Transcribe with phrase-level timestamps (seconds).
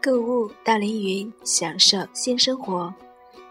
[0.00, 2.94] 购物到凌云，享受新生活。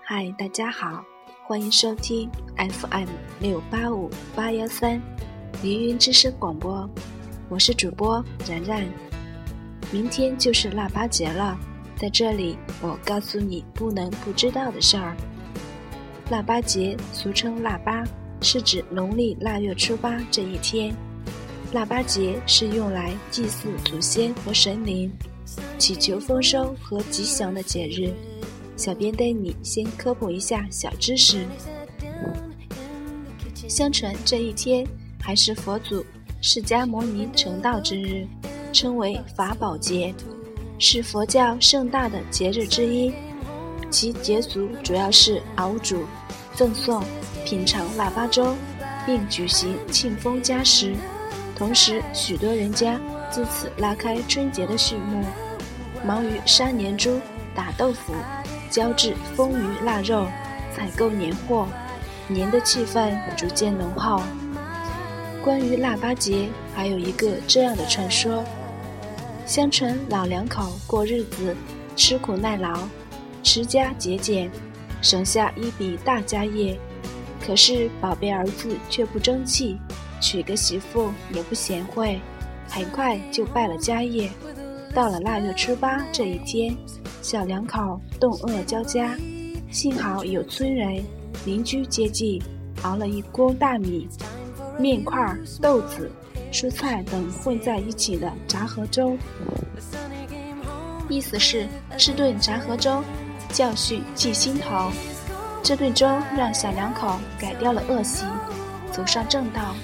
[0.01, 1.03] 嗨，大家好，
[1.45, 3.09] 欢迎收听 FM
[3.41, 5.01] 六八五八幺三
[5.61, 6.89] 凌云之声广播，
[7.49, 8.87] 我是主播然然。
[9.91, 11.59] 明天就是腊八节了，
[11.97, 15.17] 在这里我告诉你不能不知道的事儿。
[16.29, 18.05] 腊八节俗称腊八，
[18.39, 20.95] 是指农历腊月初八这一天。
[21.73, 25.11] 腊八节是用来祭祀祖先和神灵。
[25.77, 28.11] 祈求丰收和吉祥的节日，
[28.75, 31.45] 小编带你先科普一下小知识。
[33.67, 34.87] 相传这一天
[35.21, 36.05] 还是佛祖
[36.41, 38.25] 释迦牟尼成道之日，
[38.71, 40.13] 称为法宝节，
[40.79, 43.11] 是佛教盛大的节日之一。
[43.89, 46.03] 其节俗主要是熬煮、
[46.53, 47.03] 赠送、
[47.45, 48.55] 品尝腊八粥，
[49.05, 50.93] 并举行庆丰佳食。
[51.55, 55.23] 同时，许多人家自此拉开春节的序幕。
[56.05, 57.19] 忙于杀年猪、
[57.55, 58.13] 打豆腐、
[58.69, 60.27] 浇制丰鱼腊肉、
[60.73, 61.67] 采购年货，
[62.27, 64.21] 年的气氛逐渐浓厚。
[65.43, 68.43] 关于腊八节，还有一个这样的传说：
[69.45, 71.55] 相传老两口过日子
[71.95, 72.87] 吃苦耐劳，
[73.41, 74.51] 持家节俭，
[75.01, 76.77] 省下一笔大家业。
[77.43, 79.79] 可是宝贝儿子却不争气，
[80.21, 82.19] 娶个媳妇也不贤惠，
[82.67, 84.29] 很快就败了家业。
[84.93, 86.75] 到了腊月初八这一天，
[87.21, 89.15] 小两口冻饿交加，
[89.71, 91.03] 幸好有村人、
[91.45, 92.41] 邻居接济，
[92.83, 94.07] 熬了一锅大米、
[94.79, 96.09] 面块、豆子、
[96.51, 99.15] 蔬菜等混在一起的杂合粥。
[101.09, 103.03] 意思是吃顿杂合粥，
[103.49, 104.91] 教训记心头。
[105.61, 108.25] 这顿粥让小两口改掉了恶习，
[108.91, 109.75] 走上正道，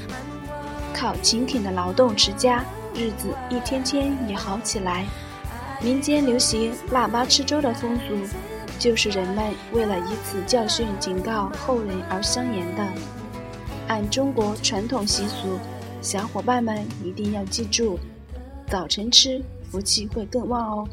[0.94, 2.64] 靠勤恳的劳动持家。
[2.96, 5.06] 日子一天天也好起来。
[5.82, 8.16] 民间流行腊八吃粥的风俗，
[8.78, 12.88] 就是人们为了以此教训警告后人而相言的。
[13.88, 15.60] 按中国传统习俗，
[16.02, 18.00] 小伙伴们一定要记住：
[18.68, 20.88] 早晨吃，福气会更旺哦。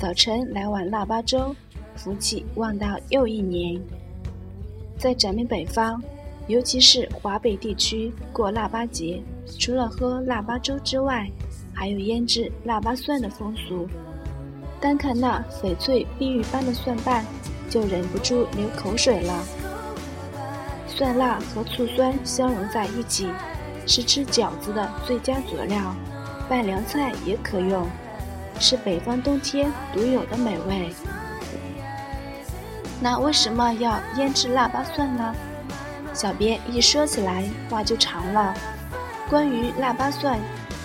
[0.00, 1.54] 早晨来碗腊八粥，
[1.96, 3.78] 福气旺到又一年。
[4.96, 6.00] 在咱们北方。
[6.46, 9.22] 尤其是华北地区过腊八节，
[9.58, 11.26] 除了喝腊八粥之外，
[11.72, 13.88] 还有腌制腊八蒜的风俗。
[14.78, 17.24] 单看那翡翠碧玉般的蒜瓣，
[17.70, 19.42] 就忍不住流口水了。
[20.86, 23.26] 蒜辣和醋酸相融在一起，
[23.86, 25.94] 是吃饺子的最佳佐料，
[26.48, 27.88] 拌凉菜也可用，
[28.60, 30.90] 是北方冬天独有的美味。
[33.00, 35.34] 那为什么要腌制腊八蒜呢？
[36.14, 38.54] 小编一说起来话就长了。
[39.28, 40.38] 关于腊八蒜，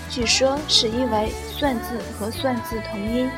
[0.10, 3.30] 据说是因为“蒜”字和“算”字同音。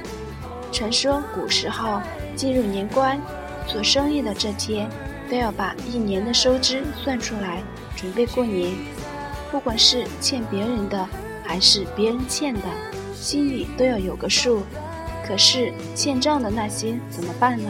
[0.71, 2.01] 传说古时候
[2.35, 3.19] 进入年关，
[3.67, 4.89] 做生意的这天
[5.29, 7.61] 都要把一年的收支算出来，
[7.95, 8.73] 准备过年。
[9.51, 11.05] 不管是欠别人的，
[11.43, 12.61] 还是别人欠的，
[13.13, 14.63] 心里都要有个数。
[15.27, 17.69] 可是欠账的那些怎么办呢？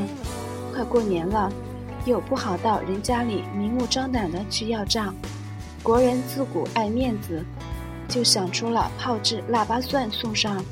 [0.74, 1.52] 快过年了。
[2.06, 5.13] 又不好到人家里明目张胆的去要账，
[5.84, 7.45] 国人自古爱面子，
[8.07, 10.63] 就想出了炮制腊八蒜送上。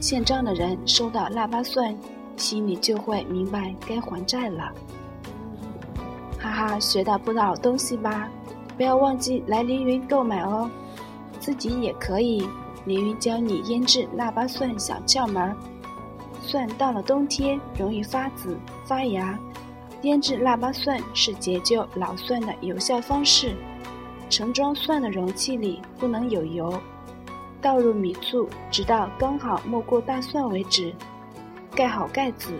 [0.00, 1.96] 欠账的人收到腊八蒜，
[2.36, 4.72] 心里就会明白该还债了。
[6.38, 8.28] 哈哈，学到不少东西吧？
[8.76, 10.70] 不要忘记来凌云购买哦，
[11.40, 12.48] 自己也可以。
[12.84, 15.54] 凌云教你腌制腊八蒜小窍门：
[16.40, 19.38] 蒜到了冬天容易发紫发芽。
[20.02, 23.56] 腌制腊八蒜是解救老蒜的有效方式。
[24.30, 26.78] 盛装蒜的容器里不能有油，
[27.62, 30.94] 倒入米醋，直到刚好没过大蒜为止。
[31.74, 32.52] 盖好盖子，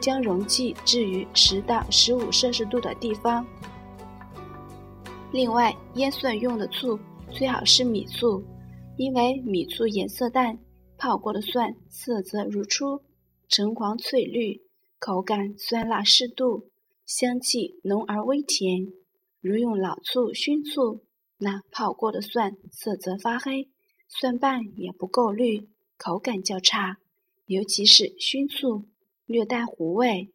[0.00, 3.44] 将容器置于十到十五摄氏度的地方。
[5.32, 6.98] 另外，腌蒜用的醋
[7.30, 8.42] 最好是米醋，
[8.96, 10.58] 因为米醋颜色淡，
[10.96, 13.02] 泡过的蒜色泽如初，
[13.48, 14.62] 橙黄翠绿，
[14.98, 16.70] 口感酸辣适度。
[17.08, 18.92] 香气浓而微甜，
[19.40, 21.00] 如用老醋熏醋，
[21.38, 23.70] 那泡过的蒜色泽发黑，
[24.06, 25.66] 蒜瓣也不够绿，
[25.96, 26.98] 口感较差。
[27.46, 28.84] 尤其是熏醋，
[29.24, 30.28] 略带糊味。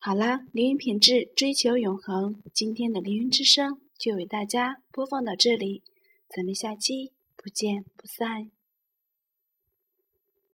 [0.00, 5.84] 好啦，凌云品质追求永恒，今天的凌云之声就为大家播放到这里，
[6.28, 8.50] 咱们下期不见不散。